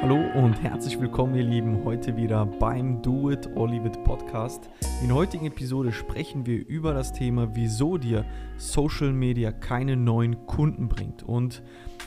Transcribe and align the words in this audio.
Hallo 0.00 0.20
und 0.36 0.62
herzlich 0.62 1.00
willkommen, 1.00 1.34
ihr 1.34 1.42
Lieben, 1.42 1.84
heute 1.84 2.16
wieder 2.16 2.46
beim 2.46 3.02
Do 3.02 3.32
It 3.32 3.48
or 3.56 3.68
Leave 3.68 3.88
It 3.88 4.04
Podcast. 4.04 4.70
In 5.02 5.08
der 5.08 5.16
heutigen 5.16 5.46
Episode 5.46 5.90
sprechen 5.90 6.46
wir 6.46 6.64
über 6.68 6.94
das 6.94 7.12
Thema, 7.12 7.56
wieso 7.56 7.98
dir 7.98 8.24
Social 8.58 9.12
Media 9.12 9.50
keine 9.50 9.96
neuen 9.96 10.46
Kunden 10.46 10.88
bringt. 10.88 11.24
Und 11.24 11.64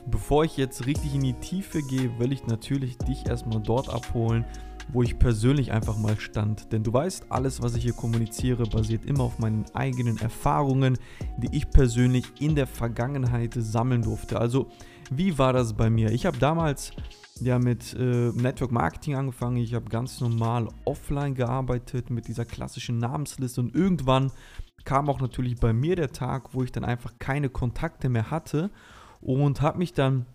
bevor 0.10 0.46
ich 0.46 0.56
jetzt 0.56 0.86
richtig 0.86 1.16
in 1.16 1.22
die 1.22 1.34
Tiefe 1.34 1.82
gehe, 1.82 2.18
will 2.18 2.32
ich 2.32 2.48
natürlich 2.48 2.98
dich 2.98 3.28
erstmal 3.28 3.62
dort 3.62 3.90
abholen, 3.90 4.46
wo 4.94 5.04
ich 5.04 5.20
persönlich 5.20 5.74
einfach 5.74 5.98
mal 5.98 6.18
stand. 6.18 6.72
Denn 6.72 6.84
du 6.84 6.94
weißt, 6.94 7.26
alles, 7.28 7.62
was 7.62 7.76
ich 7.76 7.84
hier 7.84 7.94
kommuniziere, 7.94 8.64
basiert 8.64 9.06
immer 9.06 9.26
auf 9.26 9.38
meinen 9.38 9.66
eigenen 9.74 10.18
Erfahrungen, 10.18 10.98
die 11.38 11.56
ich 11.56 11.70
persönlich 11.70 12.24
in 12.40 12.56
der 12.56 12.68
Vergangenheit 12.68 13.54
sammeln 13.54 14.02
durfte. 14.02 14.40
Also, 14.40 14.70
wie 15.12 15.38
war 15.38 15.52
das 15.52 15.74
bei 15.74 15.90
mir? 15.90 16.10
Ich 16.12 16.26
habe 16.26 16.38
damals 16.38 16.94
ja 17.42 17.60
mit 17.60 17.94
äh, 17.94 18.32
Network 18.32 18.72
Marketing 18.72 19.16
angefangen. 19.16 19.58
Ich 19.58 19.74
habe 19.74 19.90
ganz 19.90 20.22
normal 20.22 20.70
offline 20.86 21.36
gearbeitet 21.36 22.10
mit 22.10 22.28
dieser 22.30 22.46
klassischen 22.46 22.98
Namensliste 22.98 23.60
und 23.60 23.76
irgendwann 23.76 24.32
kam 24.86 25.10
auch 25.10 25.20
natürlich 25.20 25.60
bei 25.60 25.74
mir 25.74 25.98
der 25.98 26.14
Tag, 26.14 26.54
wo 26.54 26.64
ich 26.64 26.72
dann 26.72 26.86
einfach 26.86 27.20
keine 27.20 27.50
Kontakte 27.50 28.08
mehr 28.08 28.32
hatte 28.32 28.72
und 29.20 29.62
habe 29.62 29.80
mich 29.80 29.94
dann 29.94 30.26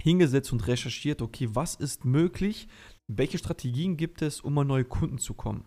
hingesetzt 0.00 0.52
und 0.52 0.66
recherchiert, 0.66 1.20
okay, 1.20 1.50
was 1.52 1.74
ist 1.74 2.04
möglich, 2.04 2.66
welche 3.08 3.38
Strategien 3.38 3.96
gibt 3.96 4.22
es, 4.22 4.40
um 4.40 4.56
an 4.58 4.66
neue 4.66 4.84
Kunden 4.84 5.18
zu 5.18 5.34
kommen. 5.34 5.66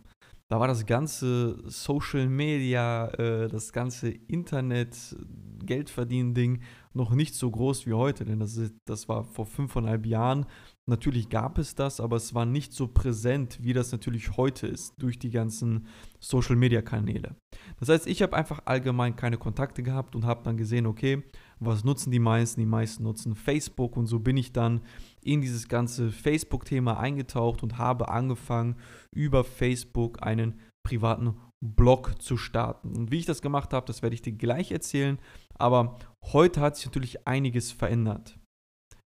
Da 0.51 0.59
war 0.59 0.67
das 0.67 0.85
ganze 0.85 1.63
Social 1.69 2.27
Media, 2.27 3.07
äh, 3.11 3.47
das 3.47 3.71
ganze 3.71 4.09
Internet, 4.09 5.15
Geldverdienen-Ding 5.63 6.59
noch 6.93 7.11
nicht 7.11 7.35
so 7.35 7.49
groß 7.49 7.85
wie 7.85 7.93
heute, 7.93 8.25
denn 8.25 8.41
das, 8.41 8.57
ist, 8.57 8.73
das 8.85 9.07
war 9.07 9.23
vor 9.23 9.45
fünfeinhalb 9.45 10.05
Jahren. 10.05 10.45
Natürlich 10.89 11.29
gab 11.29 11.57
es 11.57 11.75
das, 11.75 12.01
aber 12.01 12.17
es 12.17 12.33
war 12.33 12.45
nicht 12.45 12.73
so 12.73 12.89
präsent, 12.89 13.59
wie 13.61 13.71
das 13.71 13.93
natürlich 13.93 14.35
heute 14.35 14.67
ist, 14.67 14.93
durch 14.97 15.17
die 15.17 15.29
ganzen 15.29 15.87
Social-Media-Kanäle. 16.19 17.33
Das 17.79 17.87
heißt, 17.87 18.07
ich 18.07 18.21
habe 18.21 18.35
einfach 18.35 18.63
allgemein 18.65 19.15
keine 19.15 19.37
Kontakte 19.37 19.83
gehabt 19.83 20.17
und 20.17 20.25
habe 20.25 20.43
dann 20.43 20.57
gesehen, 20.57 20.85
okay, 20.85 21.23
was 21.63 21.83
nutzen 21.83 22.11
die 22.11 22.19
meisten? 22.19 22.59
Die 22.59 22.65
meisten 22.65 23.03
nutzen 23.03 23.35
Facebook 23.35 23.95
und 23.95 24.07
so 24.07 24.19
bin 24.19 24.35
ich 24.35 24.51
dann 24.51 24.81
in 25.21 25.41
dieses 25.41 25.67
ganze 25.67 26.11
Facebook-Thema 26.11 26.99
eingetaucht 26.99 27.61
und 27.61 27.77
habe 27.77 28.09
angefangen, 28.09 28.75
über 29.11 29.43
Facebook 29.43 30.23
einen 30.23 30.59
privaten 30.83 31.35
Blog 31.63 32.19
zu 32.19 32.35
starten. 32.37 32.95
Und 32.95 33.11
wie 33.11 33.19
ich 33.19 33.27
das 33.27 33.43
gemacht 33.43 33.73
habe, 33.73 33.85
das 33.85 34.01
werde 34.01 34.15
ich 34.15 34.23
dir 34.23 34.33
gleich 34.33 34.71
erzählen. 34.71 35.19
Aber 35.53 35.99
heute 36.23 36.61
hat 36.61 36.75
sich 36.75 36.87
natürlich 36.87 37.27
einiges 37.27 37.71
verändert. 37.71 38.39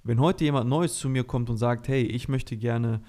Wenn 0.05 0.21
heute 0.21 0.45
jemand 0.45 0.71
Neues 0.71 0.99
zu 0.99 1.09
mir 1.09 1.25
kommt 1.25 1.51
und 1.51 1.57
sagt, 1.57 1.89
hey, 1.89 2.05
ich 2.05 2.29
möchte 2.29 2.57
gerne 2.57 3.03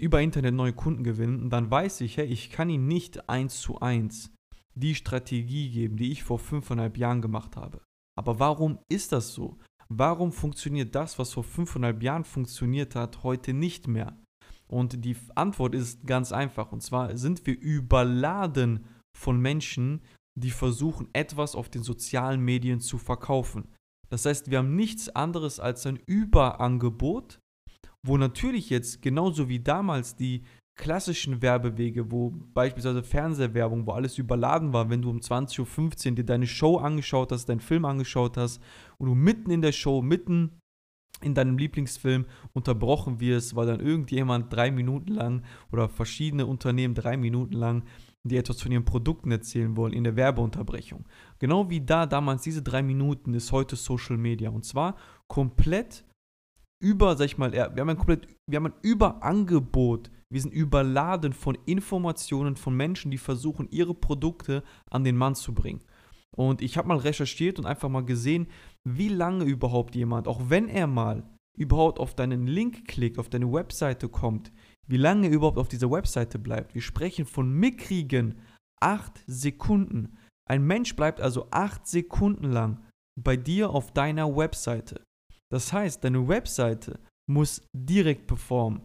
über 0.00 0.22
Internet 0.22 0.54
neue 0.54 0.72
Kunden 0.72 1.02
gewinnen, 1.02 1.50
dann 1.50 1.68
weiß 1.68 2.00
ich, 2.02 2.16
hey, 2.16 2.26
ich 2.26 2.50
kann 2.50 2.70
ihm 2.70 2.86
nicht 2.86 3.28
eins 3.28 3.60
zu 3.60 3.80
eins 3.80 4.32
die 4.74 4.94
Strategie 4.94 5.70
geben, 5.70 5.96
die 5.96 6.12
ich 6.12 6.22
vor 6.22 6.38
fünfeinhalb 6.38 6.96
Jahren 6.96 7.22
gemacht 7.22 7.56
habe. 7.56 7.82
Aber 8.18 8.38
warum 8.38 8.78
ist 8.88 9.12
das 9.12 9.32
so? 9.32 9.58
Warum 9.88 10.32
funktioniert 10.32 10.94
das, 10.94 11.18
was 11.18 11.32
vor 11.32 11.44
fünfeinhalb 11.44 12.02
Jahren 12.02 12.24
funktioniert 12.24 12.94
hat, 12.94 13.22
heute 13.22 13.52
nicht 13.52 13.88
mehr? 13.88 14.16
Und 14.66 15.04
die 15.04 15.16
Antwort 15.34 15.74
ist 15.74 16.06
ganz 16.06 16.32
einfach. 16.32 16.72
Und 16.72 16.82
zwar 16.82 17.16
sind 17.16 17.46
wir 17.46 17.58
überladen 17.60 18.86
von 19.14 19.38
Menschen, 19.38 20.00
die 20.34 20.50
versuchen, 20.50 21.08
etwas 21.12 21.54
auf 21.54 21.68
den 21.68 21.82
sozialen 21.82 22.40
Medien 22.40 22.80
zu 22.80 22.96
verkaufen. 22.96 23.68
Das 24.08 24.24
heißt, 24.24 24.50
wir 24.50 24.58
haben 24.58 24.74
nichts 24.74 25.08
anderes 25.10 25.60
als 25.60 25.86
ein 25.86 25.98
Überangebot, 26.06 27.38
wo 28.06 28.16
natürlich 28.16 28.70
jetzt 28.70 29.02
genauso 29.02 29.48
wie 29.48 29.60
damals 29.60 30.16
die 30.16 30.42
klassischen 30.82 31.40
Werbewege, 31.42 32.10
wo 32.10 32.34
beispielsweise 32.52 33.04
Fernsehwerbung, 33.04 33.86
wo 33.86 33.92
alles 33.92 34.18
überladen 34.18 34.72
war, 34.72 34.90
wenn 34.90 35.00
du 35.00 35.10
um 35.10 35.18
20.15 35.18 36.08
Uhr 36.10 36.14
dir 36.16 36.24
deine 36.24 36.48
Show 36.48 36.78
angeschaut 36.78 37.30
hast, 37.30 37.46
deinen 37.46 37.60
Film 37.60 37.84
angeschaut 37.84 38.36
hast 38.36 38.60
und 38.98 39.06
du 39.06 39.14
mitten 39.14 39.52
in 39.52 39.62
der 39.62 39.70
Show, 39.70 40.02
mitten 40.02 40.58
in 41.22 41.34
deinem 41.34 41.56
Lieblingsfilm 41.56 42.26
unterbrochen 42.52 43.20
wirst, 43.20 43.54
weil 43.54 43.68
dann 43.68 43.78
irgendjemand 43.78 44.52
drei 44.52 44.72
Minuten 44.72 45.12
lang 45.12 45.44
oder 45.70 45.88
verschiedene 45.88 46.46
Unternehmen 46.46 46.94
drei 46.94 47.16
Minuten 47.16 47.54
lang 47.54 47.84
die 48.24 48.36
etwas 48.36 48.62
von 48.62 48.70
ihren 48.70 48.84
Produkten 48.84 49.32
erzählen 49.32 49.76
wollen 49.76 49.92
in 49.92 50.04
der 50.04 50.14
Werbeunterbrechung. 50.14 51.08
Genau 51.40 51.70
wie 51.70 51.80
da 51.80 52.06
damals 52.06 52.42
diese 52.42 52.62
drei 52.62 52.82
Minuten 52.82 53.34
ist 53.34 53.50
heute 53.50 53.74
Social 53.74 54.16
Media 54.16 54.50
und 54.50 54.64
zwar 54.64 54.96
komplett 55.28 56.04
über, 56.80 57.16
sag 57.16 57.26
ich 57.26 57.38
mal, 57.38 57.52
wir 57.52 57.64
haben 57.64 57.88
ein 57.88 57.96
komplett, 57.96 58.28
wir 58.48 58.56
haben 58.56 58.66
ein 58.66 58.74
Überangebot, 58.82 60.10
wir 60.32 60.40
sind 60.40 60.54
überladen 60.54 61.32
von 61.32 61.58
Informationen 61.66 62.56
von 62.56 62.74
Menschen, 62.74 63.10
die 63.10 63.18
versuchen, 63.18 63.68
ihre 63.70 63.94
Produkte 63.94 64.62
an 64.90 65.04
den 65.04 65.16
Mann 65.16 65.34
zu 65.34 65.52
bringen. 65.52 65.82
Und 66.34 66.62
ich 66.62 66.78
habe 66.78 66.88
mal 66.88 66.96
recherchiert 66.96 67.58
und 67.58 67.66
einfach 67.66 67.90
mal 67.90 68.04
gesehen, 68.04 68.46
wie 68.84 69.10
lange 69.10 69.44
überhaupt 69.44 69.94
jemand, 69.94 70.26
auch 70.26 70.40
wenn 70.48 70.68
er 70.68 70.86
mal 70.86 71.28
überhaupt 71.54 72.00
auf 72.00 72.14
deinen 72.14 72.46
Link 72.46 72.86
klickt, 72.88 73.18
auf 73.18 73.28
deine 73.28 73.52
Webseite 73.52 74.08
kommt, 74.08 74.52
wie 74.86 74.96
lange 74.96 75.26
er 75.26 75.32
überhaupt 75.34 75.58
auf 75.58 75.68
dieser 75.68 75.90
Webseite 75.90 76.38
bleibt. 76.38 76.74
Wir 76.74 76.80
sprechen 76.80 77.26
von 77.26 77.52
mickrigen 77.52 78.40
8 78.80 79.22
Sekunden. 79.26 80.16
Ein 80.48 80.66
Mensch 80.66 80.96
bleibt 80.96 81.20
also 81.20 81.48
8 81.50 81.86
Sekunden 81.86 82.50
lang 82.50 82.80
bei 83.20 83.36
dir 83.36 83.68
auf 83.68 83.92
deiner 83.92 84.34
Webseite. 84.34 85.02
Das 85.50 85.74
heißt, 85.74 86.02
deine 86.02 86.26
Webseite 86.26 86.98
muss 87.28 87.60
direkt 87.74 88.26
performen. 88.26 88.80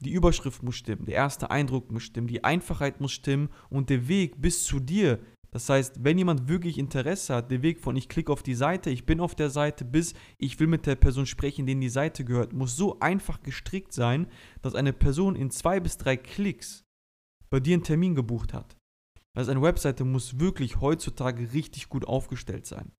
Die 0.00 0.12
Überschrift 0.12 0.62
muss 0.62 0.76
stimmen, 0.76 1.06
der 1.06 1.14
erste 1.14 1.50
Eindruck 1.50 1.90
muss 1.90 2.02
stimmen, 2.02 2.26
die 2.26 2.44
Einfachheit 2.44 3.00
muss 3.00 3.12
stimmen 3.12 3.48
und 3.70 3.90
der 3.90 4.08
Weg 4.08 4.40
bis 4.40 4.64
zu 4.64 4.80
dir 4.80 5.20
das 5.54 5.68
heißt, 5.68 6.02
wenn 6.02 6.18
jemand 6.18 6.48
wirklich 6.48 6.78
Interesse 6.78 7.36
hat, 7.36 7.52
der 7.52 7.62
Weg 7.62 7.78
von 7.78 7.94
ich 7.94 8.08
klicke 8.08 8.32
auf 8.32 8.42
die 8.42 8.56
Seite, 8.56 8.90
ich 8.90 9.06
bin 9.06 9.20
auf 9.20 9.36
der 9.36 9.50
Seite, 9.50 9.84
bis 9.84 10.12
ich 10.36 10.58
will 10.58 10.66
mit 10.66 10.84
der 10.84 10.96
Person 10.96 11.26
sprechen, 11.26 11.64
denen 11.64 11.80
die 11.80 11.88
Seite 11.88 12.24
gehört, 12.24 12.52
muss 12.52 12.76
so 12.76 12.98
einfach 12.98 13.40
gestrickt 13.40 13.92
sein, 13.92 14.26
dass 14.62 14.74
eine 14.74 14.92
Person 14.92 15.36
in 15.36 15.52
zwei 15.52 15.78
bis 15.78 15.96
drei 15.96 16.16
Klicks 16.16 16.82
bei 17.50 17.60
dir 17.60 17.74
einen 17.74 17.84
Termin 17.84 18.16
gebucht 18.16 18.52
hat. 18.52 18.76
Also 19.36 19.52
eine 19.52 19.62
Webseite 19.62 20.04
muss 20.04 20.40
wirklich 20.40 20.80
heutzutage 20.80 21.52
richtig 21.52 21.88
gut 21.88 22.04
aufgestellt 22.04 22.66
sein. 22.66 22.90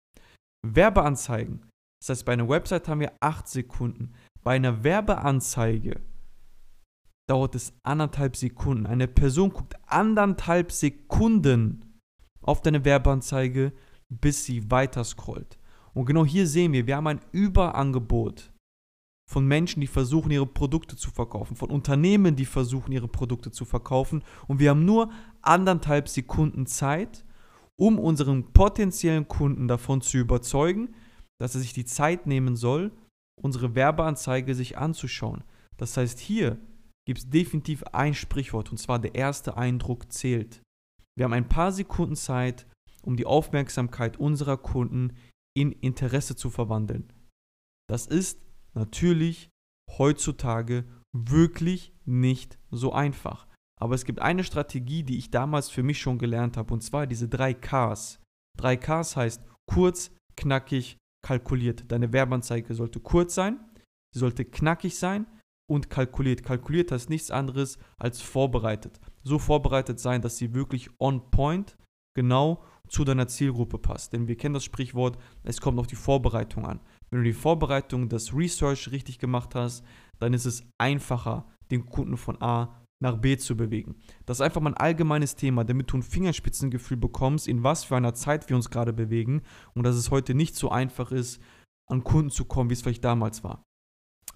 Werbeanzeigen. 0.65 1.69
Das 1.99 2.09
heißt, 2.09 2.25
bei 2.25 2.33
einer 2.33 2.47
Website 2.47 2.87
haben 2.87 3.01
wir 3.01 3.17
acht 3.19 3.49
Sekunden. 3.49 4.13
Bei 4.43 4.55
einer 4.55 4.81
Werbeanzeige 4.85 5.99
dauert 7.27 7.55
es 7.55 7.73
anderthalb 7.83 8.35
Sekunden. 8.35 8.85
Eine 8.85 9.07
Person 9.07 9.51
guckt 9.51 9.75
anderthalb 9.87 10.71
Sekunden 10.71 11.99
auf 12.41 12.61
deine 12.61 12.85
Werbeanzeige, 12.85 13.73
bis 14.09 14.45
sie 14.45 14.69
weiter 14.69 15.03
scrollt. 15.03 15.57
Und 15.93 16.05
genau 16.05 16.25
hier 16.25 16.45
sehen 16.47 16.73
wir, 16.73 16.85
wir 16.87 16.97
haben 16.97 17.07
ein 17.07 17.21
Überangebot 17.31 18.51
von 19.27 19.47
Menschen, 19.47 19.81
die 19.81 19.87
versuchen, 19.87 20.29
ihre 20.29 20.45
Produkte 20.45 20.95
zu 20.95 21.09
verkaufen, 21.09 21.55
von 21.55 21.71
Unternehmen, 21.71 22.35
die 22.35 22.45
versuchen, 22.45 22.91
ihre 22.91 23.07
Produkte 23.07 23.49
zu 23.49 23.65
verkaufen. 23.65 24.23
Und 24.47 24.59
wir 24.59 24.69
haben 24.69 24.85
nur 24.85 25.09
anderthalb 25.41 26.07
Sekunden 26.07 26.67
Zeit, 26.67 27.25
um 27.75 27.97
unseren 27.97 28.53
potenziellen 28.53 29.27
Kunden 29.27 29.67
davon 29.67 30.01
zu 30.01 30.17
überzeugen, 30.17 30.93
dass 31.39 31.55
er 31.55 31.61
sich 31.61 31.73
die 31.73 31.85
Zeit 31.85 32.27
nehmen 32.27 32.55
soll, 32.55 32.91
unsere 33.41 33.73
Werbeanzeige 33.73 34.53
sich 34.53 34.77
anzuschauen. 34.77 35.43
Das 35.77 35.97
heißt, 35.97 36.19
hier 36.19 36.57
gibt 37.05 37.19
es 37.19 37.29
definitiv 37.29 37.83
ein 37.91 38.13
Sprichwort, 38.13 38.71
und 38.71 38.77
zwar 38.77 38.99
der 38.99 39.15
erste 39.15 39.57
Eindruck 39.57 40.11
zählt. 40.11 40.61
Wir 41.17 41.25
haben 41.25 41.33
ein 41.33 41.47
paar 41.47 41.71
Sekunden 41.71 42.15
Zeit, 42.15 42.67
um 43.03 43.15
die 43.15 43.25
Aufmerksamkeit 43.25 44.17
unserer 44.17 44.57
Kunden 44.57 45.15
in 45.55 45.71
Interesse 45.71 46.35
zu 46.35 46.49
verwandeln. 46.49 47.13
Das 47.87 48.07
ist 48.07 48.41
natürlich 48.73 49.49
heutzutage 49.97 50.85
wirklich 51.15 51.93
nicht 52.05 52.59
so 52.71 52.91
einfach. 52.91 53.47
Aber 53.79 53.93
es 53.93 54.05
gibt 54.05 54.19
eine 54.19 54.43
Strategie, 54.43 55.03
die 55.03 55.17
ich 55.17 55.31
damals 55.31 55.69
für 55.69 55.83
mich 55.83 55.99
schon 55.99 56.17
gelernt 56.17 56.57
habe, 56.57 56.73
und 56.73 56.81
zwar 56.81 57.07
diese 57.07 57.29
drei 57.29 57.53
Ks. 57.53 58.19
Drei 58.57 58.77
Ks 58.77 59.15
heißt 59.15 59.43
kurz, 59.69 60.11
knackig, 60.35 60.97
kalkuliert. 61.23 61.89
Deine 61.91 62.11
Werbeanzeige 62.11 62.73
sollte 62.73 62.99
kurz 62.99 63.35
sein, 63.35 63.59
sie 64.13 64.19
sollte 64.19 64.45
knackig 64.45 64.97
sein 64.97 65.27
und 65.67 65.89
kalkuliert. 65.89 66.43
Kalkuliert 66.43 66.91
heißt 66.91 67.09
nichts 67.09 67.31
anderes 67.31 67.77
als 67.97 68.21
vorbereitet. 68.21 68.99
So 69.23 69.39
vorbereitet 69.39 69.99
sein, 69.99 70.21
dass 70.21 70.37
sie 70.37 70.53
wirklich 70.53 70.89
on 70.99 71.29
point 71.31 71.77
genau 72.15 72.63
zu 72.87 73.03
deiner 73.03 73.27
Zielgruppe 73.27 73.77
passt. 73.77 74.13
Denn 74.13 74.27
wir 74.27 74.37
kennen 74.37 74.53
das 74.53 74.63
Sprichwort, 74.63 75.17
es 75.43 75.59
kommt 75.59 75.79
auf 75.79 75.87
die 75.87 75.95
Vorbereitung 75.95 76.65
an. 76.65 76.79
Wenn 77.09 77.19
du 77.19 77.25
die 77.25 77.33
Vorbereitung, 77.33 78.09
das 78.09 78.33
Research 78.33 78.91
richtig 78.91 79.19
gemacht 79.19 79.55
hast, 79.55 79.83
dann 80.19 80.33
ist 80.33 80.45
es 80.45 80.63
einfacher, 80.77 81.45
den 81.71 81.85
Kunden 81.85 82.17
von 82.17 82.41
A 82.41 82.81
nach 83.01 83.17
B 83.17 83.37
zu 83.37 83.57
bewegen. 83.57 83.95
Das 84.25 84.37
ist 84.37 84.41
einfach 84.41 84.61
mal 84.61 84.71
ein 84.71 84.77
allgemeines 84.77 85.35
Thema, 85.35 85.63
damit 85.63 85.91
du 85.91 85.97
ein 85.97 86.03
Fingerspitzengefühl 86.03 86.97
bekommst, 86.97 87.47
in 87.47 87.63
was 87.63 87.83
für 87.83 87.97
einer 87.97 88.13
Zeit 88.13 88.49
wir 88.49 88.55
uns 88.55 88.69
gerade 88.69 88.93
bewegen 88.93 89.41
und 89.73 89.83
dass 89.83 89.95
es 89.95 90.11
heute 90.11 90.33
nicht 90.33 90.55
so 90.55 90.69
einfach 90.69 91.11
ist, 91.11 91.41
an 91.87 92.03
Kunden 92.03 92.29
zu 92.29 92.45
kommen, 92.45 92.69
wie 92.69 92.73
es 92.73 92.81
vielleicht 92.81 93.03
damals 93.03 93.43
war. 93.43 93.64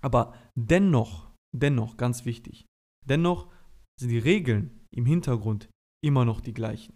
Aber 0.02 0.34
dennoch 0.56 1.30
dennoch, 1.52 1.98
ganz 1.98 2.26
wichtig, 2.26 2.66
dennoch 3.06 3.48
sind 4.00 4.10
die 4.10 4.20
Regeln 4.20 4.86
im 4.92 5.06
Hintergrund 5.06 5.70
immer 6.04 6.26
noch 6.26 6.42
die 6.42 6.54
gleichen. 6.54 6.96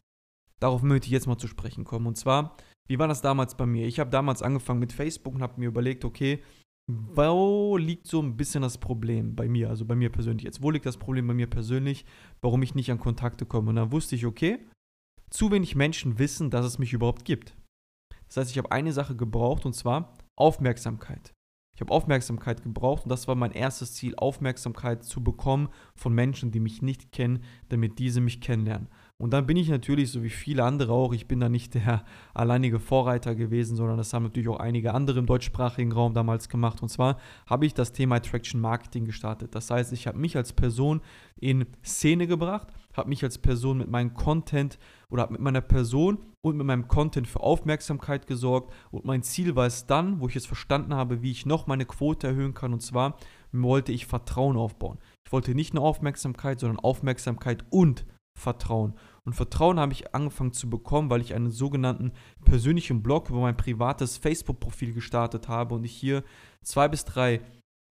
Darauf 0.59 0.81
möchte 0.81 1.07
ich 1.07 1.11
jetzt 1.11 1.27
mal 1.27 1.37
zu 1.37 1.47
sprechen 1.47 1.83
kommen. 1.83 2.07
Und 2.07 2.17
zwar, 2.17 2.55
wie 2.87 2.99
war 2.99 3.07
das 3.07 3.21
damals 3.21 3.57
bei 3.57 3.65
mir? 3.65 3.85
Ich 3.85 3.99
habe 3.99 4.09
damals 4.09 4.41
angefangen 4.41 4.79
mit 4.79 4.93
Facebook 4.93 5.35
und 5.35 5.41
habe 5.41 5.59
mir 5.59 5.67
überlegt, 5.67 6.05
okay, 6.05 6.41
wo 6.89 7.77
liegt 7.77 8.07
so 8.07 8.21
ein 8.21 8.37
bisschen 8.37 8.61
das 8.61 8.77
Problem 8.77 9.35
bei 9.35 9.47
mir, 9.47 9.69
also 9.69 9.85
bei 9.85 9.95
mir 9.95 10.09
persönlich 10.09 10.43
jetzt? 10.43 10.61
Wo 10.61 10.69
liegt 10.69 10.85
das 10.85 10.97
Problem 10.97 11.27
bei 11.27 11.33
mir 11.33 11.47
persönlich, 11.49 12.05
warum 12.41 12.61
ich 12.61 12.75
nicht 12.75 12.91
an 12.91 12.99
Kontakte 12.99 13.45
komme? 13.45 13.69
Und 13.69 13.77
dann 13.77 13.91
wusste 13.91 14.15
ich, 14.15 14.25
okay, 14.25 14.59
zu 15.29 15.51
wenig 15.51 15.75
Menschen 15.75 16.19
wissen, 16.19 16.49
dass 16.49 16.65
es 16.65 16.79
mich 16.79 16.93
überhaupt 16.93 17.25
gibt. 17.25 17.57
Das 18.27 18.37
heißt, 18.37 18.51
ich 18.51 18.57
habe 18.57 18.71
eine 18.71 18.93
Sache 18.93 19.15
gebraucht 19.15 19.65
und 19.65 19.73
zwar 19.73 20.17
Aufmerksamkeit. 20.37 21.33
Ich 21.75 21.81
habe 21.81 21.91
Aufmerksamkeit 21.91 22.61
gebraucht 22.61 23.03
und 23.05 23.09
das 23.09 23.27
war 23.27 23.33
mein 23.33 23.51
erstes 23.51 23.93
Ziel, 23.93 24.15
Aufmerksamkeit 24.15 25.03
zu 25.03 25.23
bekommen 25.23 25.69
von 25.95 26.13
Menschen, 26.13 26.51
die 26.51 26.59
mich 26.59 26.83
nicht 26.83 27.11
kennen, 27.11 27.43
damit 27.69 27.97
diese 27.97 28.21
mich 28.21 28.41
kennenlernen. 28.41 28.89
Und 29.17 29.31
dann 29.31 29.47
bin 29.47 29.57
ich 29.57 29.69
natürlich, 29.69 30.11
so 30.11 30.21
wie 30.21 30.29
viele 30.29 30.63
andere 30.63 30.91
auch, 30.91 31.13
ich 31.13 31.27
bin 31.27 31.39
da 31.39 31.49
nicht 31.49 31.73
der 31.73 32.03
alleinige 32.33 32.79
Vorreiter 32.79 33.33
gewesen, 33.33 33.75
sondern 33.75 33.97
das 33.97 34.13
haben 34.13 34.23
natürlich 34.23 34.49
auch 34.49 34.59
einige 34.59 34.93
andere 34.93 35.17
im 35.17 35.25
deutschsprachigen 35.25 35.91
Raum 35.91 36.13
damals 36.13 36.47
gemacht. 36.47 36.81
Und 36.83 36.89
zwar 36.89 37.17
habe 37.47 37.65
ich 37.65 37.73
das 37.73 37.91
Thema 37.91 38.15
Attraction 38.17 38.61
Marketing 38.61 39.05
gestartet. 39.05 39.55
Das 39.55 39.71
heißt, 39.71 39.93
ich 39.93 40.05
habe 40.07 40.19
mich 40.19 40.37
als 40.37 40.53
Person 40.53 41.01
in 41.39 41.65
Szene 41.83 42.27
gebracht, 42.27 42.67
habe 42.93 43.09
mich 43.09 43.23
als 43.23 43.37
Person 43.37 43.77
mit 43.77 43.89
meinem 43.89 44.13
Content 44.13 44.79
oder 45.09 45.29
mit 45.29 45.41
meiner 45.41 45.61
Person 45.61 46.19
und 46.41 46.57
mit 46.57 46.65
meinem 46.65 46.87
Content 46.87 47.27
für 47.27 47.39
Aufmerksamkeit 47.41 48.27
gesorgt. 48.27 48.73
Und 48.91 49.05
mein 49.05 49.23
Ziel 49.23 49.55
war 49.55 49.65
es 49.65 49.85
dann, 49.85 50.19
wo 50.19 50.27
ich 50.27 50.35
es 50.35 50.45
verstanden 50.45 50.93
habe, 50.93 51.21
wie 51.21 51.31
ich 51.31 51.45
noch 51.45 51.67
meine 51.67 51.85
Quote 51.85 52.27
erhöhen 52.27 52.53
kann. 52.53 52.73
Und 52.73 52.81
zwar 52.81 53.17
wollte 53.51 53.91
ich 53.91 54.05
Vertrauen 54.05 54.57
aufbauen. 54.57 54.99
Ich 55.25 55.31
wollte 55.31 55.55
nicht 55.55 55.73
nur 55.73 55.83
Aufmerksamkeit, 55.83 56.59
sondern 56.59 56.79
Aufmerksamkeit 56.79 57.65
und 57.69 58.05
Vertrauen. 58.35 58.95
Und 59.25 59.33
Vertrauen 59.33 59.79
habe 59.79 59.93
ich 59.93 60.13
angefangen 60.13 60.53
zu 60.53 60.69
bekommen, 60.69 61.09
weil 61.09 61.21
ich 61.21 61.33
einen 61.33 61.51
sogenannten 61.51 62.11
persönlichen 62.43 63.03
Blog 63.03 63.29
über 63.29 63.39
mein 63.39 63.55
privates 63.55 64.17
Facebook-Profil 64.17 64.93
gestartet 64.93 65.47
habe 65.47 65.75
und 65.75 65.83
ich 65.83 65.93
hier 65.93 66.23
zwei 66.63 66.87
bis 66.87 67.05
drei 67.05 67.41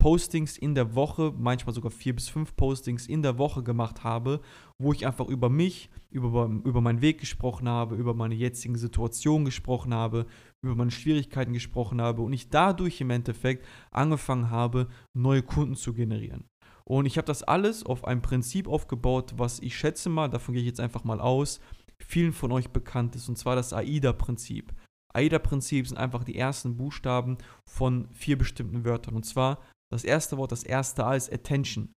Postings 0.03 0.59
in 0.59 0.75
der 0.75 0.97
Woche, 0.97 1.33
manchmal 1.39 1.77
sogar 1.77 1.93
vier 1.93 2.13
bis 2.13 2.29
fünf 2.29 2.57
Postings 2.57 3.07
in 3.07 3.23
der 3.23 3.39
Woche 3.39 3.63
gemacht 3.63 4.03
habe, 4.03 4.41
wo 4.77 4.93
ich 4.93 5.07
einfach 5.07 5.29
über 5.29 5.49
mich, 5.49 5.91
über, 6.11 6.51
über 6.65 6.81
meinen 6.81 7.03
Weg 7.03 7.21
gesprochen 7.21 7.69
habe, 7.69 7.95
über 7.95 8.13
meine 8.13 8.35
jetzigen 8.35 8.77
Situationen 8.77 9.45
gesprochen 9.45 9.95
habe, 9.95 10.27
über 10.61 10.75
meine 10.75 10.91
Schwierigkeiten 10.91 11.53
gesprochen 11.53 12.03
habe 12.03 12.23
und 12.23 12.33
ich 12.33 12.51
dadurch 12.51 13.01
im 13.01 13.11
Endeffekt 13.11 13.65
angefangen 13.93 14.51
habe, 14.51 14.89
neue 15.17 15.45
Kunden 15.45 15.77
zu 15.77 15.95
generieren. 15.95 16.49
Und 16.85 17.07
ich 17.07 17.17
habe 17.17 17.27
das 17.27 17.45
alles 17.45 17.87
auf 17.87 18.05
einem 18.05 18.23
Prinzip 18.23 18.67
aufgebaut, 18.67 19.35
was 19.37 19.61
ich 19.61 19.77
schätze 19.77 20.11
mal, 20.11 20.29
davon 20.29 20.55
gehe 20.55 20.63
ich 20.63 20.69
jetzt 20.69 20.81
einfach 20.81 21.05
mal 21.05 21.21
aus, 21.21 21.61
vielen 22.01 22.33
von 22.33 22.51
euch 22.51 22.71
bekannt 22.71 23.15
ist, 23.15 23.29
und 23.29 23.39
zwar 23.39 23.55
das 23.55 23.73
AIDA-Prinzip. 23.73 24.75
AIDA-Prinzip 25.15 25.87
sind 25.87 25.97
einfach 25.97 26.25
die 26.25 26.37
ersten 26.37 26.77
Buchstaben 26.77 27.39
von 27.69 28.09
vier 28.11 28.37
bestimmten 28.37 28.85
Wörtern. 28.85 29.15
Und 29.15 29.27
zwar 29.27 29.59
das 29.93 30.05
erste 30.05 30.39
Wort, 30.39 30.53
das 30.53 30.63
erste 30.63 31.05
A 31.05 31.15
ist 31.15 31.33
Attention. 31.33 31.93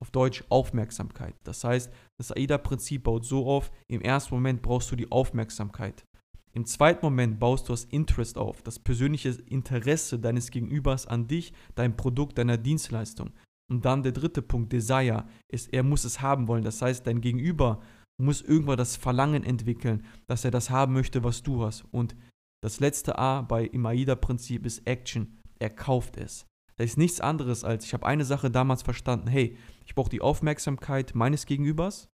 Auf 0.00 0.10
Deutsch 0.10 0.44
Aufmerksamkeit. 0.48 1.34
Das 1.44 1.62
heißt, 1.62 1.92
das 2.18 2.32
AIDA-Prinzip 2.32 3.04
baut 3.04 3.24
so 3.24 3.46
auf, 3.46 3.70
im 3.88 4.00
ersten 4.00 4.34
Moment 4.34 4.62
brauchst 4.62 4.90
du 4.90 4.96
die 4.96 5.10
Aufmerksamkeit. 5.10 6.04
Im 6.52 6.66
zweiten 6.66 7.04
Moment 7.04 7.38
baust 7.38 7.68
du 7.68 7.72
das 7.72 7.84
Interest 7.84 8.36
auf, 8.36 8.62
das 8.62 8.78
persönliche 8.78 9.30
Interesse 9.46 10.18
deines 10.18 10.50
Gegenübers 10.50 11.06
an 11.06 11.26
dich, 11.26 11.52
dein 11.74 11.96
Produkt, 11.96 12.38
deiner 12.38 12.58
Dienstleistung. 12.58 13.32
Und 13.70 13.84
dann 13.84 14.02
der 14.02 14.12
dritte 14.12 14.42
Punkt, 14.42 14.72
Desire, 14.72 15.24
ist, 15.48 15.72
er 15.72 15.82
muss 15.82 16.04
es 16.04 16.20
haben 16.20 16.46
wollen. 16.46 16.64
Das 16.64 16.82
heißt, 16.82 17.06
dein 17.06 17.20
Gegenüber 17.20 17.80
muss 18.20 18.42
irgendwann 18.42 18.76
das 18.76 18.96
Verlangen 18.96 19.44
entwickeln, 19.44 20.04
dass 20.26 20.44
er 20.44 20.50
das 20.50 20.70
haben 20.70 20.92
möchte, 20.92 21.24
was 21.24 21.42
du 21.42 21.64
hast. 21.64 21.84
Und 21.90 22.14
das 22.62 22.80
letzte 22.80 23.18
A 23.18 23.42
bei 23.42 23.64
im 23.64 23.86
AIDA-Prinzip 23.86 24.66
ist 24.66 24.86
Action. 24.86 25.38
Er 25.58 25.70
kauft 25.70 26.16
es. 26.16 26.46
Das 26.76 26.86
ist 26.86 26.98
nichts 26.98 27.20
anderes 27.20 27.64
als, 27.64 27.84
ich 27.84 27.94
habe 27.94 28.06
eine 28.06 28.24
Sache 28.24 28.50
damals 28.50 28.82
verstanden, 28.82 29.28
hey, 29.28 29.56
ich 29.84 29.94
brauche 29.94 30.10
die 30.10 30.20
Aufmerksamkeit 30.20 31.14
meines 31.14 31.46
Gegenübers. 31.46 32.08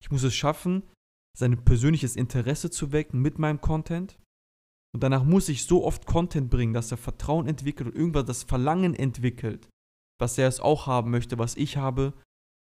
Ich 0.00 0.10
muss 0.10 0.22
es 0.22 0.34
schaffen, 0.34 0.82
sein 1.36 1.64
persönliches 1.64 2.16
Interesse 2.16 2.70
zu 2.70 2.92
wecken 2.92 3.20
mit 3.20 3.38
meinem 3.38 3.60
Content. 3.60 4.18
Und 4.94 5.02
danach 5.02 5.24
muss 5.24 5.48
ich 5.48 5.64
so 5.64 5.84
oft 5.84 6.06
Content 6.06 6.50
bringen, 6.50 6.72
dass 6.72 6.90
er 6.90 6.96
Vertrauen 6.96 7.46
entwickelt 7.46 7.88
und 7.88 7.96
irgendwann 7.96 8.26
das 8.26 8.44
Verlangen 8.44 8.94
entwickelt, 8.94 9.68
was 10.18 10.38
er 10.38 10.48
es 10.48 10.60
auch 10.60 10.86
haben 10.86 11.10
möchte, 11.10 11.38
was 11.38 11.56
ich 11.56 11.76
habe. 11.76 12.14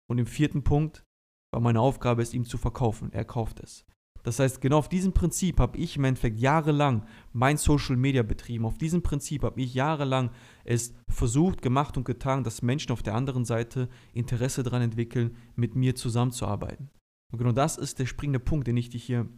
Und 0.09 0.19
im 0.19 0.27
vierten 0.27 0.63
Punkt, 0.63 1.05
weil 1.53 1.63
meine 1.63 1.81
Aufgabe 1.81 2.23
ist, 2.23 2.35
ihm 2.35 2.45
zu 2.45 2.59
verkaufen. 2.59 3.13
Er 3.13 3.25
kauft 3.25 3.61
es. 3.61 3.85
Das 4.27 4.41
heißt, 4.41 4.61
genau 4.61 4.79
auf 4.79 4.89
diesem 4.89 5.13
Prinzip 5.13 5.61
habe 5.61 5.79
ich 5.79 5.97
im 5.97 6.03
Endeffekt 6.03 6.41
jahrelang 6.41 7.07
mein 7.33 7.59
Social 7.59 7.95
Media 7.95 8.25
betrieben. 8.25 8.67
Auf 8.67 8.77
diesem 8.77 9.01
Prinzip 9.01 9.45
habe 9.45 9.61
ich 9.61 9.73
jahrelang 9.73 10.31
es 10.65 10.95
versucht, 11.09 11.63
gemacht 11.63 11.97
und 11.97 12.05
getan, 12.05 12.43
dass 12.43 12.61
Menschen 12.61 12.91
auf 12.91 13.05
der 13.05 13.15
anderen 13.15 13.45
Seite 13.45 13.89
Interesse 14.15 14.65
daran 14.65 14.83
entwickeln, 14.83 15.37
mit 15.55 15.77
mir 15.77 15.95
zusammenzuarbeiten. 15.95 16.91
Und 17.33 17.39
genau 17.39 17.53
das 17.53 17.79
ist 17.79 18.01
der 18.01 18.07
springende 18.07 18.41
Punkt, 18.41 18.67
den 18.67 18.77
ich 18.77 18.91
dich 18.91 19.05
hier 19.05 19.29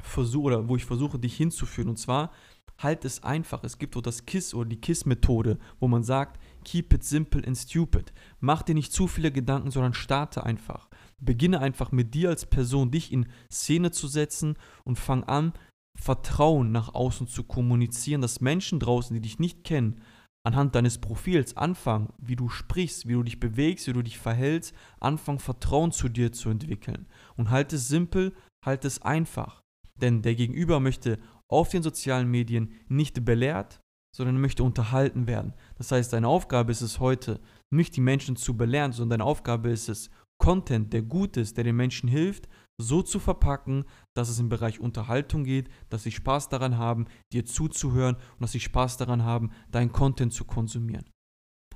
versuche 0.00 0.44
oder 0.44 0.68
wo 0.68 0.76
ich 0.76 0.84
versuche, 0.84 1.18
dich 1.18 1.36
hinzuführen. 1.36 1.88
Und 1.88 1.98
zwar 1.98 2.30
halt 2.78 3.04
es 3.04 3.24
einfach. 3.24 3.64
Es 3.64 3.76
gibt 3.76 3.96
auch 3.96 4.02
das 4.02 4.24
KISS 4.24 4.54
oder 4.54 4.68
die 4.68 4.80
KISS-Methode, 4.80 5.58
wo 5.80 5.88
man 5.88 6.04
sagt, 6.04 6.40
keep 6.64 6.94
it 6.94 7.02
simple 7.02 7.44
and 7.44 7.58
stupid. 7.58 8.12
Mach 8.38 8.62
dir 8.62 8.76
nicht 8.76 8.92
zu 8.92 9.08
viele 9.08 9.32
Gedanken, 9.32 9.72
sondern 9.72 9.94
starte 9.94 10.44
einfach. 10.44 10.88
Beginne 11.24 11.60
einfach 11.60 11.92
mit 11.92 12.14
dir 12.14 12.30
als 12.30 12.46
Person, 12.46 12.90
dich 12.90 13.12
in 13.12 13.26
Szene 13.50 13.90
zu 13.90 14.08
setzen 14.08 14.56
und 14.84 14.98
fang 14.98 15.24
an, 15.24 15.52
Vertrauen 15.98 16.72
nach 16.72 16.94
außen 16.94 17.28
zu 17.28 17.44
kommunizieren, 17.44 18.22
dass 18.22 18.40
Menschen 18.40 18.80
draußen, 18.80 19.14
die 19.14 19.20
dich 19.20 19.38
nicht 19.38 19.64
kennen, 19.64 20.00
anhand 20.44 20.74
deines 20.74 20.98
Profils 20.98 21.56
anfangen, 21.56 22.12
wie 22.18 22.36
du 22.36 22.48
sprichst, 22.48 23.06
wie 23.06 23.12
du 23.12 23.22
dich 23.22 23.38
bewegst, 23.38 23.86
wie 23.86 23.92
du 23.92 24.02
dich 24.02 24.18
verhältst, 24.18 24.74
anfangen 25.00 25.38
Vertrauen 25.38 25.92
zu 25.92 26.08
dir 26.08 26.32
zu 26.32 26.50
entwickeln. 26.50 27.06
Und 27.36 27.50
halt 27.50 27.72
es 27.72 27.88
simpel, 27.88 28.34
halt 28.64 28.84
es 28.84 29.02
einfach. 29.02 29.60
Denn 30.00 30.22
der 30.22 30.34
Gegenüber 30.34 30.80
möchte 30.80 31.18
auf 31.48 31.68
den 31.68 31.82
sozialen 31.82 32.28
Medien 32.28 32.72
nicht 32.88 33.24
belehrt, 33.24 33.80
sondern 34.14 34.40
möchte 34.40 34.64
unterhalten 34.64 35.26
werden. 35.26 35.54
Das 35.76 35.92
heißt, 35.92 36.12
deine 36.12 36.28
Aufgabe 36.28 36.72
ist 36.72 36.82
es 36.82 36.98
heute, 36.98 37.40
nicht 37.70 37.96
die 37.96 38.00
Menschen 38.00 38.36
zu 38.36 38.56
belehren, 38.56 38.92
sondern 38.92 39.20
deine 39.20 39.28
Aufgabe 39.28 39.70
ist 39.70 39.88
es, 39.88 40.10
Content, 40.42 40.92
der 40.92 41.02
gut 41.02 41.36
ist, 41.36 41.56
der 41.56 41.62
den 41.62 41.76
Menschen 41.76 42.08
hilft, 42.08 42.48
so 42.76 43.00
zu 43.00 43.20
verpacken, 43.20 43.84
dass 44.16 44.28
es 44.28 44.40
im 44.40 44.48
Bereich 44.48 44.80
Unterhaltung 44.80 45.44
geht, 45.44 45.70
dass 45.88 46.02
sie 46.02 46.10
Spaß 46.10 46.48
daran 46.48 46.78
haben, 46.78 47.06
dir 47.32 47.46
zuzuhören 47.46 48.16
und 48.16 48.40
dass 48.40 48.50
sie 48.50 48.58
Spaß 48.58 48.96
daran 48.96 49.22
haben, 49.22 49.52
deinen 49.70 49.92
Content 49.92 50.32
zu 50.32 50.44
konsumieren. 50.44 51.08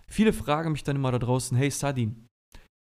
Viele 0.08 0.32
fragen 0.32 0.72
mich 0.72 0.82
dann 0.82 0.96
immer 0.96 1.12
da 1.12 1.20
draußen, 1.20 1.56
hey 1.56 1.70
Sadin, 1.70 2.26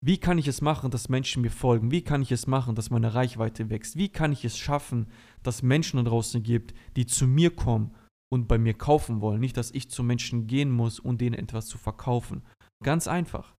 wie 0.04 0.18
kann 0.18 0.40
ich 0.40 0.48
es 0.48 0.62
machen, 0.62 0.90
dass 0.90 1.10
Menschen 1.10 1.44
mir 1.44 1.52
folgen? 1.52 1.92
Wie 1.92 2.02
kann 2.02 2.24
ich 2.24 2.32
es 2.32 2.48
machen, 2.48 2.74
dass 2.74 2.90
meine 2.90 3.14
Reichweite 3.14 3.70
wächst? 3.70 3.98
Wie 3.98 4.10
kann 4.10 4.32
ich 4.32 4.44
es 4.46 4.58
schaffen, 4.58 5.06
dass 5.44 5.62
Menschen 5.62 5.98
da 5.98 6.10
draußen 6.10 6.42
gibt, 6.42 6.74
die 6.96 7.06
zu 7.06 7.28
mir 7.28 7.56
kommen 7.56 7.94
und 8.34 8.48
bei 8.48 8.58
mir 8.58 8.74
kaufen 8.74 9.22
wollen? 9.22 9.40
Nicht, 9.40 9.58
dass 9.58 9.70
ich 9.70 9.92
zu 9.92 10.02
Menschen 10.02 10.48
gehen 10.48 10.72
muss, 10.72 11.00
um 11.00 11.20
denen 11.20 11.36
etwas 11.36 11.68
zu 11.68 11.78
verkaufen. 11.78 12.42
Ganz 12.84 13.08
einfach. 13.08 13.57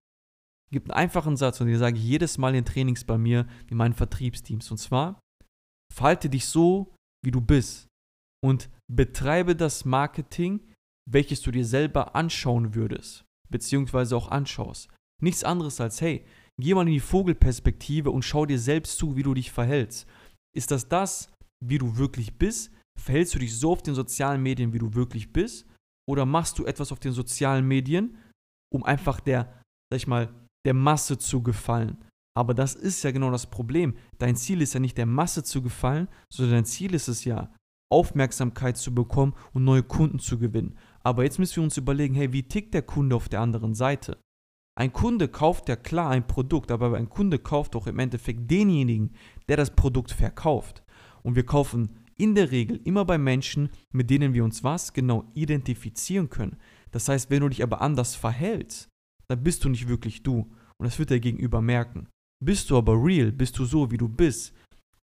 Gibt 0.70 0.90
einen 0.90 0.98
einfachen 0.98 1.36
Satz 1.36 1.60
und 1.60 1.68
den 1.68 1.78
sage 1.78 1.96
ich 1.96 2.04
jedes 2.04 2.38
Mal 2.38 2.54
in 2.54 2.64
Trainings 2.64 3.04
bei 3.04 3.16
mir, 3.16 3.46
in 3.70 3.76
meinen 3.76 3.94
Vertriebsteams. 3.94 4.70
Und 4.70 4.78
zwar, 4.78 5.20
verhalte 5.92 6.28
dich 6.28 6.46
so, 6.46 6.94
wie 7.24 7.30
du 7.30 7.40
bist 7.40 7.88
und 8.44 8.68
betreibe 8.92 9.56
das 9.56 9.84
Marketing, 9.84 10.60
welches 11.10 11.40
du 11.40 11.50
dir 11.50 11.64
selber 11.64 12.14
anschauen 12.14 12.74
würdest, 12.74 13.24
beziehungsweise 13.50 14.16
auch 14.16 14.28
anschaust. 14.28 14.88
Nichts 15.22 15.42
anderes 15.42 15.80
als, 15.80 16.00
hey, 16.00 16.24
geh 16.60 16.74
mal 16.74 16.86
in 16.86 16.92
die 16.92 17.00
Vogelperspektive 17.00 18.10
und 18.10 18.22
schau 18.22 18.46
dir 18.46 18.58
selbst 18.58 18.98
zu, 18.98 19.16
wie 19.16 19.22
du 19.22 19.34
dich 19.34 19.50
verhältst. 19.50 20.06
Ist 20.54 20.70
das 20.70 20.88
das, 20.88 21.32
wie 21.64 21.78
du 21.78 21.96
wirklich 21.96 22.38
bist? 22.38 22.72
Verhältst 23.00 23.34
du 23.34 23.38
dich 23.38 23.56
so 23.56 23.72
auf 23.72 23.82
den 23.82 23.94
sozialen 23.94 24.42
Medien, 24.42 24.72
wie 24.72 24.78
du 24.78 24.94
wirklich 24.94 25.32
bist? 25.32 25.66
Oder 26.08 26.26
machst 26.26 26.58
du 26.58 26.66
etwas 26.66 26.92
auf 26.92 27.00
den 27.00 27.12
sozialen 27.12 27.66
Medien, 27.66 28.18
um 28.72 28.82
einfach 28.84 29.20
der, 29.20 29.44
sag 29.90 29.96
ich 29.96 30.06
mal, 30.06 30.32
der 30.64 30.74
Masse 30.74 31.18
zu 31.18 31.42
gefallen? 31.42 32.04
Aber 32.36 32.54
das 32.54 32.74
ist 32.74 33.02
ja 33.02 33.10
genau 33.10 33.30
das 33.30 33.50
Problem. 33.50 33.96
Dein 34.18 34.36
Ziel 34.36 34.62
ist 34.62 34.74
ja 34.74 34.80
nicht 34.80 34.96
der 34.96 35.06
Masse 35.06 35.42
zu 35.42 35.60
gefallen, 35.60 36.08
sondern 36.30 36.56
dein 36.56 36.64
Ziel 36.64 36.94
ist 36.94 37.08
es 37.08 37.24
ja, 37.24 37.52
Aufmerksamkeit 37.90 38.76
zu 38.76 38.94
bekommen 38.94 39.34
und 39.52 39.64
neue 39.64 39.82
Kunden 39.82 40.18
zu 40.18 40.38
gewinnen. 40.38 40.76
Aber 41.02 41.24
jetzt 41.24 41.38
müssen 41.38 41.56
wir 41.56 41.62
uns 41.64 41.76
überlegen, 41.76 42.14
hey, 42.14 42.32
wie 42.32 42.42
tickt 42.42 42.74
der 42.74 42.82
Kunde 42.82 43.16
auf 43.16 43.28
der 43.28 43.40
anderen 43.40 43.74
Seite? 43.74 44.18
Ein 44.78 44.92
Kunde 44.92 45.26
kauft 45.26 45.68
ja 45.68 45.74
klar 45.74 46.10
ein 46.10 46.26
Produkt, 46.26 46.70
aber 46.70 46.96
ein 46.96 47.08
Kunde 47.08 47.38
kauft 47.38 47.74
doch 47.74 47.86
im 47.86 47.98
Endeffekt 47.98 48.48
denjenigen, 48.48 49.12
der 49.48 49.56
das 49.56 49.74
Produkt 49.74 50.12
verkauft. 50.12 50.84
Und 51.22 51.34
wir 51.34 51.44
kaufen 51.44 51.98
in 52.16 52.34
der 52.34 52.52
Regel 52.52 52.80
immer 52.84 53.04
bei 53.04 53.18
Menschen, 53.18 53.70
mit 53.90 54.10
denen 54.10 54.34
wir 54.34 54.44
uns 54.44 54.62
was 54.62 54.92
genau 54.92 55.24
identifizieren 55.34 56.28
können. 56.28 56.58
Das 56.90 57.08
heißt, 57.08 57.30
wenn 57.30 57.40
du 57.40 57.48
dich 57.48 57.62
aber 57.62 57.80
anders 57.80 58.14
verhältst, 58.14 58.88
dann 59.30 59.42
bist 59.42 59.64
du 59.64 59.68
nicht 59.68 59.88
wirklich 59.88 60.22
du. 60.22 60.50
Und 60.78 60.86
das 60.86 60.98
wird 60.98 61.10
der 61.10 61.20
Gegenüber 61.20 61.60
merken. 61.60 62.08
Bist 62.44 62.70
du 62.70 62.76
aber 62.76 62.94
real, 62.94 63.32
bist 63.32 63.58
du 63.58 63.64
so, 63.64 63.90
wie 63.90 63.96
du 63.96 64.08
bist 64.08 64.54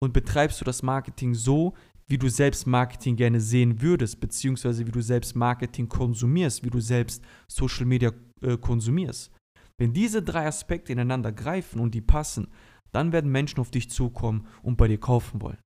und 0.04 0.14
betreibst 0.14 0.60
du 0.60 0.66
das 0.66 0.84
Marketing 0.84 1.34
so, 1.34 1.74
wie 2.08 2.18
du 2.18 2.28
selbst 2.30 2.68
Marketing 2.68 3.16
gerne 3.16 3.40
sehen 3.40 3.82
würdest, 3.82 4.20
beziehungsweise 4.20 4.86
wie 4.86 4.92
du 4.92 5.02
selbst 5.02 5.36
Marketing 5.36 5.88
konsumierst, 5.88 6.64
wie 6.66 6.70
du 6.70 6.82
selbst 6.82 7.24
Social 7.48 7.86
Media 7.86 8.12
äh, 8.42 8.58
konsumierst. 8.58 9.32
Wenn 9.80 9.94
diese 9.94 10.22
drei 10.22 10.46
Aspekte 10.46 10.92
ineinander 10.92 11.32
greifen 11.32 11.80
und 11.80 11.96
die 11.96 12.02
passen, 12.02 12.50
dann 12.92 13.14
werden 13.14 13.32
Menschen 13.32 13.62
auf 13.62 13.72
dich 13.72 13.90
zukommen 13.90 14.46
und 14.62 14.76
bei 14.76 14.90
dir 14.90 15.00
kaufen 15.00 15.42
wollen. 15.42 15.58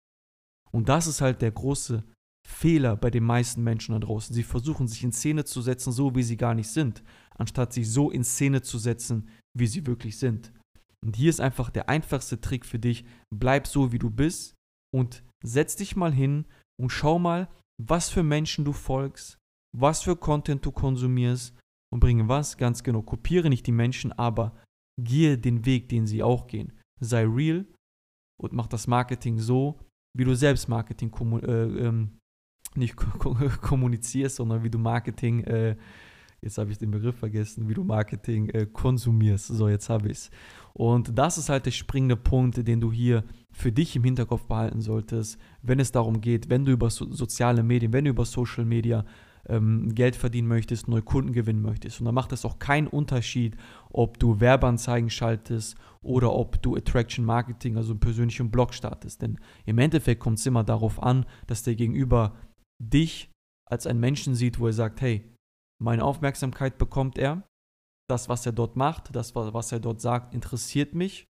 Und 0.71 0.87
das 0.87 1.07
ist 1.07 1.21
halt 1.21 1.41
der 1.41 1.51
große 1.51 2.03
Fehler 2.47 2.95
bei 2.95 3.09
den 3.09 3.23
meisten 3.23 3.63
Menschen 3.63 3.93
da 3.93 3.99
draußen. 3.99 4.33
Sie 4.33 4.43
versuchen 4.43 4.87
sich 4.87 5.03
in 5.03 5.11
Szene 5.11 5.45
zu 5.45 5.61
setzen, 5.61 5.91
so 5.91 6.15
wie 6.15 6.23
sie 6.23 6.37
gar 6.37 6.53
nicht 6.53 6.69
sind, 6.69 7.03
anstatt 7.35 7.73
sich 7.73 7.89
so 7.89 8.11
in 8.11 8.23
Szene 8.23 8.61
zu 8.61 8.77
setzen, 8.77 9.29
wie 9.57 9.67
sie 9.67 9.85
wirklich 9.87 10.17
sind. 10.17 10.53
Und 11.03 11.15
hier 11.15 11.29
ist 11.29 11.41
einfach 11.41 11.69
der 11.69 11.89
einfachste 11.89 12.39
Trick 12.39 12.65
für 12.65 12.79
dich. 12.79 13.05
Bleib 13.33 13.67
so, 13.67 13.91
wie 13.91 13.99
du 13.99 14.09
bist 14.09 14.55
und 14.93 15.23
setz 15.43 15.75
dich 15.75 15.95
mal 15.95 16.13
hin 16.13 16.45
und 16.79 16.89
schau 16.89 17.19
mal, 17.19 17.49
was 17.81 18.09
für 18.09 18.23
Menschen 18.23 18.63
du 18.63 18.73
folgst, 18.73 19.37
was 19.75 20.03
für 20.03 20.15
Content 20.15 20.65
du 20.65 20.71
konsumierst 20.71 21.55
und 21.91 21.99
bringe 21.99 22.27
was 22.27 22.57
ganz 22.57 22.83
genau. 22.83 23.01
Kopiere 23.01 23.49
nicht 23.49 23.67
die 23.67 23.71
Menschen, 23.71 24.11
aber 24.11 24.55
gehe 25.01 25.37
den 25.37 25.65
Weg, 25.65 25.89
den 25.89 26.07
sie 26.07 26.23
auch 26.23 26.47
gehen. 26.47 26.73
Sei 26.99 27.25
real 27.25 27.65
und 28.41 28.53
mach 28.53 28.67
das 28.67 28.87
Marketing 28.87 29.39
so, 29.39 29.79
wie 30.17 30.23
du 30.23 30.35
selbst 30.35 30.69
Marketing 30.69 31.11
äh, 31.43 31.87
ähm, 31.87 32.17
nicht 32.77 32.95
kommunizierst, 33.61 34.37
sondern 34.37 34.63
wie 34.63 34.69
du 34.69 34.77
Marketing, 34.77 35.43
äh, 35.43 35.75
jetzt 36.41 36.57
habe 36.57 36.71
ich 36.71 36.77
den 36.77 36.91
Begriff 36.91 37.15
vergessen, 37.15 37.67
wie 37.67 37.73
du 37.73 37.83
Marketing 37.83 38.49
äh, 38.49 38.65
konsumierst. 38.65 39.47
So, 39.47 39.67
jetzt 39.67 39.89
habe 39.89 40.07
ich 40.07 40.17
es. 40.17 40.31
Und 40.73 41.17
das 41.17 41.37
ist 41.37 41.49
halt 41.49 41.65
der 41.65 41.71
springende 41.71 42.17
Punkt, 42.17 42.67
den 42.67 42.81
du 42.81 42.91
hier 42.91 43.23
für 43.51 43.71
dich 43.71 43.95
im 43.95 44.03
Hinterkopf 44.03 44.45
behalten 44.45 44.81
solltest, 44.81 45.39
wenn 45.61 45.79
es 45.79 45.91
darum 45.91 46.19
geht, 46.21 46.49
wenn 46.49 46.65
du 46.65 46.71
über 46.71 46.89
so 46.89 47.11
soziale 47.11 47.63
Medien, 47.63 47.93
wenn 47.93 48.05
du 48.05 48.11
über 48.11 48.25
Social 48.25 48.65
Media 48.65 49.05
ähm, 49.47 49.93
Geld 49.93 50.15
verdienen 50.15 50.47
möchtest, 50.47 50.87
neue 50.87 51.01
Kunden 51.01 51.31
gewinnen 51.31 51.61
möchtest. 51.61 51.99
Und 51.99 52.05
da 52.05 52.11
macht 52.11 52.31
es 52.31 52.45
auch 52.45 52.59
keinen 52.59 52.87
Unterschied, 52.87 53.55
ob 53.89 54.19
du 54.19 54.39
Werbeanzeigen 54.39 55.09
schaltest 55.09 55.75
oder 56.01 56.33
ob 56.33 56.61
du 56.61 56.75
Attraction 56.75 57.25
Marketing, 57.25 57.77
also 57.77 57.91
einen 57.91 57.99
persönlichen 57.99 58.51
Blog 58.51 58.73
startest. 58.73 59.21
Denn 59.21 59.37
im 59.65 59.77
Endeffekt 59.77 60.19
kommt 60.19 60.39
es 60.39 60.45
immer 60.45 60.63
darauf 60.63 61.01
an, 61.01 61.25
dass 61.47 61.63
der 61.63 61.75
Gegenüber 61.75 62.35
dich 62.81 63.31
als 63.69 63.87
einen 63.87 63.99
Menschen 63.99 64.35
sieht, 64.35 64.59
wo 64.59 64.67
er 64.67 64.73
sagt, 64.73 65.01
hey, 65.01 65.29
meine 65.81 66.03
Aufmerksamkeit 66.03 66.77
bekommt 66.77 67.17
er, 67.17 67.43
das, 68.07 68.29
was 68.29 68.45
er 68.45 68.51
dort 68.51 68.75
macht, 68.75 69.15
das, 69.15 69.35
was 69.35 69.71
er 69.71 69.79
dort 69.79 70.01
sagt, 70.01 70.33
interessiert 70.33 70.93
mich. 70.93 71.25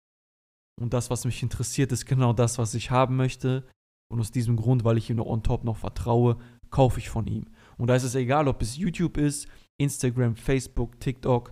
Und 0.81 0.93
das, 0.93 1.09
was 1.09 1.25
mich 1.25 1.43
interessiert, 1.43 1.91
ist 1.91 2.05
genau 2.05 2.33
das, 2.33 2.57
was 2.57 2.73
ich 2.73 2.89
haben 2.89 3.15
möchte. 3.15 3.67
Und 4.11 4.19
aus 4.19 4.31
diesem 4.31 4.55
Grund, 4.55 4.83
weil 4.83 4.97
ich 4.97 5.09
ihm 5.09 5.17
noch 5.17 5.27
on 5.27 5.43
top 5.43 5.63
noch 5.63 5.77
vertraue, 5.77 6.37
kaufe 6.71 6.99
ich 6.99 7.09
von 7.09 7.27
ihm. 7.27 7.45
Und 7.77 7.87
da 7.87 7.95
ist 7.95 8.03
es 8.03 8.15
egal, 8.15 8.47
ob 8.47 8.61
es 8.61 8.77
YouTube 8.77 9.17
ist, 9.17 9.47
Instagram, 9.79 10.35
Facebook, 10.35 10.99
TikTok, 10.99 11.51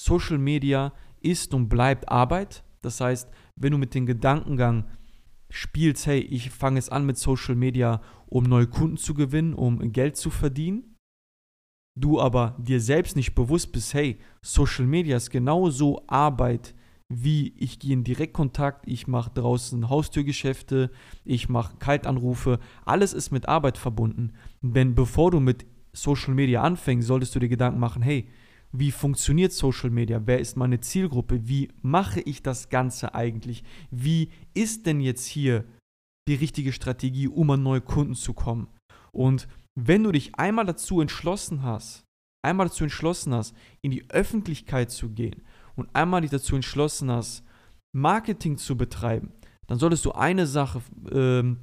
Social 0.00 0.38
Media 0.38 0.92
ist 1.20 1.52
und 1.54 1.68
bleibt 1.68 2.08
Arbeit. 2.08 2.64
Das 2.80 3.00
heißt, 3.00 3.30
wenn 3.56 3.72
du 3.72 3.78
mit 3.78 3.94
dem 3.94 4.06
Gedankengang 4.06 4.88
spielst, 5.50 6.06
hey, 6.06 6.20
ich 6.20 6.50
fange 6.50 6.78
es 6.78 6.88
an 6.88 7.06
mit 7.06 7.18
Social 7.18 7.54
Media, 7.54 8.00
um 8.26 8.44
neue 8.44 8.66
Kunden 8.66 8.96
zu 8.96 9.14
gewinnen, 9.14 9.54
um 9.54 9.92
Geld 9.92 10.16
zu 10.16 10.30
verdienen, 10.30 10.96
du 11.98 12.20
aber 12.20 12.56
dir 12.58 12.80
selbst 12.80 13.16
nicht 13.16 13.34
bewusst 13.34 13.72
bist, 13.72 13.94
hey, 13.94 14.18
Social 14.42 14.86
Media 14.86 15.16
ist 15.16 15.30
genauso 15.30 16.02
Arbeit 16.06 16.74
wie 17.08 17.54
ich 17.58 17.78
gehe 17.78 17.92
in 17.92 18.04
Direktkontakt, 18.04 18.88
ich 18.88 19.06
mache 19.06 19.30
draußen 19.30 19.88
Haustürgeschäfte, 19.88 20.90
ich 21.24 21.48
mache 21.48 21.76
Kaltanrufe, 21.76 22.58
alles 22.84 23.12
ist 23.12 23.30
mit 23.30 23.48
Arbeit 23.48 23.78
verbunden. 23.78 24.32
Denn 24.62 24.94
bevor 24.94 25.30
du 25.30 25.40
mit 25.40 25.66
Social 25.92 26.34
Media 26.34 26.62
anfängst, 26.62 27.06
solltest 27.06 27.34
du 27.34 27.40
dir 27.40 27.48
Gedanken 27.48 27.78
machen, 27.78 28.02
hey, 28.02 28.28
wie 28.76 28.90
funktioniert 28.90 29.52
Social 29.52 29.90
Media? 29.90 30.20
Wer 30.24 30.40
ist 30.40 30.56
meine 30.56 30.80
Zielgruppe? 30.80 31.46
Wie 31.46 31.68
mache 31.82 32.20
ich 32.20 32.42
das 32.42 32.70
Ganze 32.70 33.14
eigentlich? 33.14 33.62
Wie 33.92 34.30
ist 34.52 34.86
denn 34.86 35.00
jetzt 35.00 35.26
hier 35.26 35.64
die 36.26 36.34
richtige 36.34 36.72
Strategie, 36.72 37.28
um 37.28 37.50
an 37.50 37.62
neue 37.62 37.80
Kunden 37.80 38.16
zu 38.16 38.32
kommen? 38.32 38.66
Und 39.12 39.46
wenn 39.78 40.02
du 40.02 40.10
dich 40.10 40.34
einmal 40.34 40.66
dazu 40.66 41.00
entschlossen 41.00 41.62
hast, 41.62 42.02
einmal 42.44 42.66
dazu 42.66 42.82
entschlossen 42.82 43.32
hast, 43.32 43.54
in 43.80 43.92
die 43.92 44.10
Öffentlichkeit 44.10 44.90
zu 44.90 45.10
gehen 45.10 45.42
und 45.76 45.88
einmal 45.94 46.22
dich 46.22 46.30
dazu 46.30 46.56
entschlossen 46.56 47.12
hast, 47.12 47.44
Marketing 47.94 48.56
zu 48.56 48.76
betreiben, 48.76 49.32
dann 49.68 49.78
solltest 49.78 50.04
du 50.04 50.12
eine 50.12 50.48
Sache, 50.48 50.82
ähm, 51.12 51.58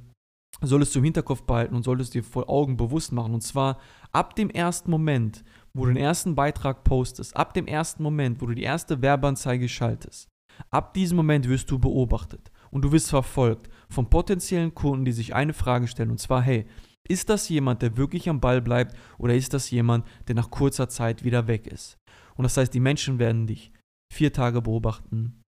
solltest 0.62 0.94
du 0.94 1.00
im 1.00 1.04
Hinterkopf 1.04 1.42
behalten 1.42 1.74
und 1.74 1.82
solltest 1.82 2.14
dir 2.14 2.24
vor 2.24 2.48
Augen 2.48 2.78
bewusst 2.78 3.12
machen. 3.12 3.34
Und 3.34 3.42
zwar 3.42 3.78
ab 4.12 4.34
dem 4.34 4.48
ersten 4.48 4.90
Moment, 4.90 5.44
wo 5.74 5.86
du 5.86 5.92
den 5.92 6.02
ersten 6.02 6.34
Beitrag 6.34 6.84
postest, 6.84 7.36
ab 7.36 7.54
dem 7.54 7.66
ersten 7.66 8.02
Moment, 8.02 8.40
wo 8.40 8.46
du 8.46 8.54
die 8.54 8.62
erste 8.62 9.00
Werbeanzeige 9.00 9.68
schaltest, 9.68 10.28
ab 10.70 10.94
diesem 10.94 11.16
Moment 11.16 11.48
wirst 11.48 11.70
du 11.70 11.78
beobachtet 11.78 12.50
und 12.70 12.82
du 12.82 12.92
wirst 12.92 13.10
verfolgt 13.10 13.70
von 13.88 14.10
potenziellen 14.10 14.74
Kunden, 14.74 15.04
die 15.04 15.12
sich 15.12 15.34
eine 15.34 15.52
Frage 15.52 15.88
stellen. 15.88 16.10
Und 16.10 16.20
zwar, 16.20 16.42
hey, 16.42 16.66
ist 17.08 17.28
das 17.28 17.48
jemand, 17.48 17.82
der 17.82 17.96
wirklich 17.96 18.28
am 18.28 18.40
Ball 18.40 18.60
bleibt 18.60 18.96
oder 19.18 19.34
ist 19.34 19.54
das 19.54 19.70
jemand, 19.70 20.06
der 20.28 20.34
nach 20.34 20.50
kurzer 20.50 20.88
Zeit 20.88 21.24
wieder 21.24 21.46
weg 21.46 21.66
ist? 21.66 21.98
Und 22.34 22.44
das 22.44 22.56
heißt, 22.56 22.72
die 22.72 22.80
Menschen 22.80 23.18
werden 23.18 23.46
dich 23.46 23.72
vier 24.12 24.32
Tage 24.32 24.62
beobachten, 24.62 25.42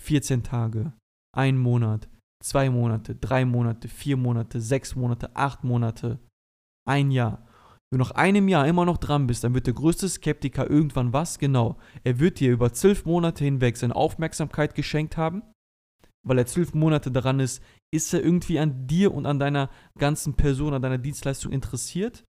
14 0.00 0.42
Tage, 0.42 0.92
ein 1.36 1.58
Monat, 1.58 2.08
zwei 2.42 2.70
Monate, 2.70 3.14
drei 3.14 3.44
Monate, 3.44 3.88
vier 3.88 4.16
Monate, 4.16 4.60
sechs 4.60 4.96
Monate, 4.96 5.34
acht 5.36 5.64
Monate, 5.64 6.18
ein 6.88 7.10
Jahr. 7.10 7.46
Wenn 7.90 7.98
du 7.98 8.04
nach 8.04 8.12
einem 8.12 8.48
Jahr 8.48 8.68
immer 8.68 8.84
noch 8.84 8.98
dran 8.98 9.26
bist, 9.26 9.42
dann 9.42 9.54
wird 9.54 9.66
der 9.66 9.74
größte 9.74 10.08
Skeptiker 10.08 10.70
irgendwann 10.70 11.12
was 11.12 11.38
genau? 11.38 11.76
Er 12.04 12.20
wird 12.20 12.38
dir 12.38 12.52
über 12.52 12.72
zwölf 12.72 13.04
Monate 13.04 13.44
hinweg 13.44 13.76
seine 13.76 13.96
Aufmerksamkeit 13.96 14.74
geschenkt 14.74 15.16
haben 15.16 15.42
weil 16.22 16.38
er 16.38 16.46
zwölf 16.46 16.74
Monate 16.74 17.10
daran 17.10 17.40
ist, 17.40 17.62
ist 17.90 18.12
er 18.12 18.22
irgendwie 18.22 18.58
an 18.58 18.86
dir 18.86 19.14
und 19.14 19.26
an 19.26 19.38
deiner 19.38 19.70
ganzen 19.98 20.34
Person, 20.34 20.74
an 20.74 20.82
deiner 20.82 20.98
Dienstleistung 20.98 21.52
interessiert. 21.52 22.24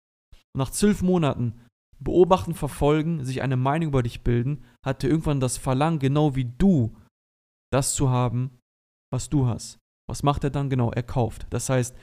Und 0.54 0.60
nach 0.60 0.70
zwölf 0.70 1.02
Monaten 1.02 1.60
beobachten, 2.00 2.54
verfolgen, 2.54 3.24
sich 3.26 3.42
eine 3.42 3.58
Meinung 3.58 3.90
über 3.90 4.04
dich 4.04 4.22
bilden, 4.22 4.64
hat 4.84 5.04
er 5.04 5.10
irgendwann 5.10 5.40
das 5.40 5.58
Verlangen, 5.58 6.00
genau 6.00 6.36
wie 6.36 6.46
du, 6.46 6.96
das 7.72 7.94
zu 7.94 8.10
haben, 8.10 8.60
was 9.12 9.30
du 9.30 9.46
hast. 9.46 9.78
Was 10.10 10.24
macht 10.24 10.44
er 10.44 10.50
dann 10.50 10.70
genau? 10.70 10.92
Er 10.92 11.04
kauft. 11.04 11.46
Das 11.52 11.70
heißt, 11.70 11.96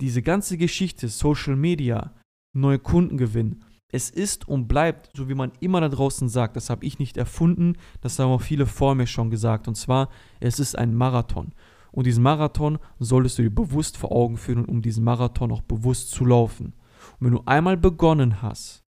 diese 0.00 0.22
ganze 0.22 0.56
Geschichte, 0.56 1.08
Social 1.08 1.54
Media, 1.54 2.14
neue 2.52 2.78
Kunden 2.78 3.16
gewinnen, 3.16 3.64
es 3.92 4.08
ist 4.10 4.46
und 4.48 4.68
bleibt, 4.68 5.10
so 5.16 5.28
wie 5.28 5.34
man 5.34 5.52
immer 5.60 5.80
da 5.80 5.88
draußen 5.88 6.28
sagt, 6.28 6.56
das 6.56 6.70
habe 6.70 6.84
ich 6.84 6.98
nicht 6.98 7.16
erfunden, 7.16 7.76
das 8.00 8.18
haben 8.18 8.30
auch 8.30 8.40
viele 8.40 8.66
vor 8.66 8.94
mir 8.94 9.06
schon 9.06 9.30
gesagt, 9.30 9.66
und 9.66 9.74
zwar, 9.74 10.08
es 10.38 10.60
ist 10.60 10.78
ein 10.78 10.94
Marathon. 10.94 11.52
Und 11.92 12.06
diesen 12.06 12.22
Marathon 12.22 12.78
solltest 13.00 13.38
du 13.38 13.42
dir 13.42 13.50
bewusst 13.50 13.96
vor 13.96 14.12
Augen 14.12 14.36
führen, 14.36 14.64
um 14.64 14.80
diesen 14.80 15.02
Marathon 15.02 15.50
auch 15.50 15.62
bewusst 15.62 16.12
zu 16.12 16.24
laufen. 16.24 16.74
Und 17.18 17.26
wenn 17.26 17.32
du 17.32 17.42
einmal 17.46 17.76
begonnen 17.76 18.42
hast, 18.42 18.84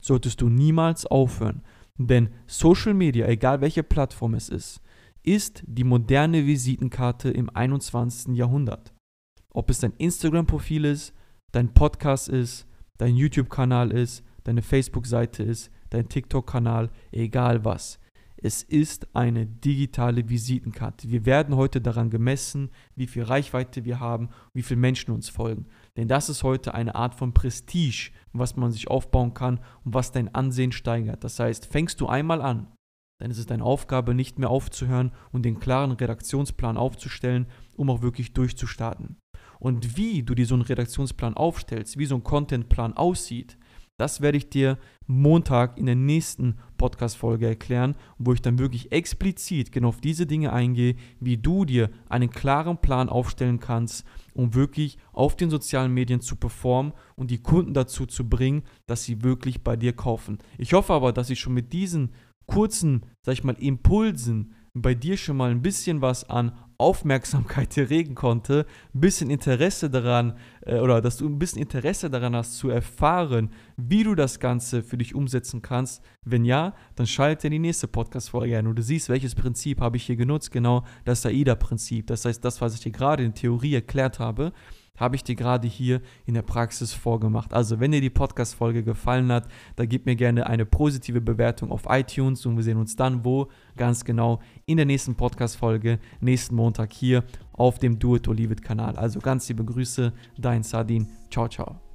solltest 0.00 0.42
du 0.42 0.50
niemals 0.50 1.06
aufhören. 1.06 1.62
Denn 1.96 2.28
Social 2.46 2.92
Media, 2.92 3.26
egal 3.26 3.62
welche 3.62 3.82
Plattform 3.82 4.34
es 4.34 4.50
ist, 4.50 4.80
ist 5.22 5.62
die 5.66 5.84
moderne 5.84 6.46
Visitenkarte 6.46 7.30
im 7.30 7.50
21. 7.50 8.36
Jahrhundert. 8.36 8.92
Ob 9.50 9.70
es 9.70 9.80
dein 9.80 9.94
Instagram-Profil 9.94 10.84
ist, 10.84 11.14
dein 11.52 11.72
Podcast 11.72 12.28
ist, 12.28 12.67
dein 12.98 13.16
YouTube-Kanal 13.16 13.92
ist, 13.92 14.24
deine 14.44 14.62
Facebook-Seite 14.62 15.42
ist, 15.42 15.70
dein 15.90 16.08
TikTok-Kanal, 16.08 16.90
egal 17.12 17.64
was. 17.64 17.98
Es 18.40 18.62
ist 18.62 19.16
eine 19.16 19.46
digitale 19.46 20.28
Visitenkarte. 20.28 21.10
Wir 21.10 21.26
werden 21.26 21.56
heute 21.56 21.80
daran 21.80 22.08
gemessen, 22.08 22.70
wie 22.94 23.08
viel 23.08 23.24
Reichweite 23.24 23.84
wir 23.84 23.98
haben, 23.98 24.28
wie 24.54 24.62
viele 24.62 24.78
Menschen 24.78 25.12
uns 25.12 25.28
folgen. 25.28 25.66
Denn 25.96 26.06
das 26.06 26.28
ist 26.28 26.44
heute 26.44 26.72
eine 26.72 26.94
Art 26.94 27.16
von 27.16 27.34
Prestige, 27.34 28.12
was 28.32 28.54
man 28.54 28.70
sich 28.70 28.88
aufbauen 28.88 29.34
kann 29.34 29.58
und 29.84 29.94
was 29.94 30.12
dein 30.12 30.32
Ansehen 30.34 30.70
steigert. 30.70 31.24
Das 31.24 31.40
heißt, 31.40 31.66
fängst 31.66 32.00
du 32.00 32.06
einmal 32.06 32.40
an, 32.40 32.68
dann 33.20 33.32
ist 33.32 33.38
es 33.38 33.46
deine 33.46 33.64
Aufgabe, 33.64 34.14
nicht 34.14 34.38
mehr 34.38 34.50
aufzuhören 34.50 35.10
und 35.32 35.42
den 35.42 35.58
klaren 35.58 35.90
Redaktionsplan 35.90 36.76
aufzustellen, 36.76 37.46
um 37.76 37.90
auch 37.90 38.02
wirklich 38.02 38.32
durchzustarten. 38.34 39.16
Und 39.60 39.96
wie 39.96 40.22
du 40.22 40.34
dir 40.34 40.46
so 40.46 40.54
einen 40.54 40.62
Redaktionsplan 40.62 41.34
aufstellst, 41.34 41.98
wie 41.98 42.06
so 42.06 42.14
ein 42.14 42.24
Contentplan 42.24 42.94
aussieht, 42.94 43.58
das 43.98 44.20
werde 44.20 44.38
ich 44.38 44.48
dir 44.48 44.78
Montag 45.08 45.76
in 45.76 45.86
der 45.86 45.96
nächsten 45.96 46.54
Podcast-Folge 46.76 47.48
erklären, 47.48 47.96
wo 48.16 48.32
ich 48.32 48.40
dann 48.40 48.60
wirklich 48.60 48.92
explizit 48.92 49.72
genau 49.72 49.88
auf 49.88 50.00
diese 50.00 50.24
Dinge 50.24 50.52
eingehe, 50.52 50.94
wie 51.18 51.36
du 51.36 51.64
dir 51.64 51.90
einen 52.08 52.30
klaren 52.30 52.80
Plan 52.80 53.08
aufstellen 53.08 53.58
kannst, 53.58 54.06
um 54.34 54.54
wirklich 54.54 54.98
auf 55.12 55.34
den 55.34 55.50
sozialen 55.50 55.92
Medien 55.92 56.20
zu 56.20 56.36
performen 56.36 56.92
und 57.16 57.32
die 57.32 57.42
Kunden 57.42 57.74
dazu 57.74 58.06
zu 58.06 58.28
bringen, 58.28 58.62
dass 58.86 59.02
sie 59.02 59.24
wirklich 59.24 59.64
bei 59.64 59.74
dir 59.74 59.92
kaufen. 59.92 60.38
Ich 60.58 60.74
hoffe 60.74 60.92
aber, 60.92 61.12
dass 61.12 61.30
ich 61.30 61.40
schon 61.40 61.54
mit 61.54 61.72
diesen 61.72 62.12
kurzen, 62.46 63.04
sag 63.22 63.32
ich 63.32 63.42
mal, 63.42 63.56
Impulsen 63.58 64.54
bei 64.74 64.94
dir 64.94 65.16
schon 65.16 65.36
mal 65.36 65.50
ein 65.50 65.62
bisschen 65.62 66.02
was 66.02 66.22
an 66.30 66.52
Aufmerksamkeit 66.78 67.76
erregen 67.76 68.14
konnte, 68.14 68.64
ein 68.94 69.00
bisschen 69.00 69.30
Interesse 69.30 69.90
daran 69.90 70.38
äh, 70.64 70.78
oder 70.78 71.00
dass 71.00 71.16
du 71.16 71.26
ein 71.28 71.38
bisschen 71.38 71.60
Interesse 71.60 72.08
daran 72.08 72.36
hast 72.36 72.56
zu 72.56 72.70
erfahren, 72.70 73.50
wie 73.76 74.04
du 74.04 74.14
das 74.14 74.38
Ganze 74.38 74.84
für 74.84 74.96
dich 74.96 75.14
umsetzen 75.14 75.60
kannst. 75.60 76.02
Wenn 76.24 76.44
ja, 76.44 76.74
dann 76.94 77.06
schalte 77.06 77.48
in 77.48 77.52
die 77.52 77.58
nächste 77.58 77.88
Podcast-Folge 77.88 78.56
ein 78.56 78.68
und 78.68 78.76
du 78.76 78.82
siehst, 78.82 79.08
welches 79.08 79.34
Prinzip 79.34 79.80
habe 79.80 79.96
ich 79.96 80.06
hier 80.06 80.16
genutzt. 80.16 80.52
Genau 80.52 80.84
das 81.04 81.26
AIDA-Prinzip. 81.26 82.06
Das 82.06 82.24
heißt, 82.24 82.44
das, 82.44 82.60
was 82.60 82.74
ich 82.74 82.80
dir 82.80 82.92
gerade 82.92 83.24
in 83.24 83.34
Theorie 83.34 83.74
erklärt 83.74 84.20
habe, 84.20 84.52
habe 84.98 85.16
ich 85.16 85.24
dir 85.24 85.34
gerade 85.34 85.68
hier 85.68 86.00
in 86.26 86.34
der 86.34 86.42
Praxis 86.42 86.92
vorgemacht. 86.92 87.54
Also, 87.54 87.80
wenn 87.80 87.92
dir 87.92 88.00
die 88.00 88.10
Podcast-Folge 88.10 88.82
gefallen 88.82 89.30
hat, 89.32 89.48
dann 89.76 89.88
gib 89.88 90.06
mir 90.06 90.16
gerne 90.16 90.46
eine 90.46 90.66
positive 90.66 91.20
Bewertung 91.20 91.70
auf 91.70 91.84
iTunes 91.88 92.44
und 92.46 92.56
wir 92.56 92.64
sehen 92.64 92.78
uns 92.78 92.96
dann 92.96 93.24
wo? 93.24 93.48
Ganz 93.76 94.04
genau 94.04 94.40
in 94.66 94.76
der 94.76 94.86
nächsten 94.86 95.14
Podcast-Folge, 95.14 95.98
nächsten 96.20 96.54
Montag 96.54 96.92
hier 96.92 97.24
auf 97.52 97.78
dem 97.78 97.98
Do 97.98 98.16
It 98.16 98.28
or 98.28 98.34
Leave 98.34 98.52
It 98.52 98.62
Kanal. 98.62 98.96
Also 98.96 99.20
ganz 99.20 99.48
liebe 99.48 99.64
Grüße, 99.64 100.12
dein 100.36 100.62
Sardin. 100.62 101.08
Ciao, 101.30 101.48
ciao. 101.48 101.87